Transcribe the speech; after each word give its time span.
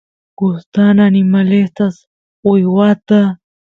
gustan 0.39 0.97
animalesta 1.07 1.85
uywata 2.51 3.19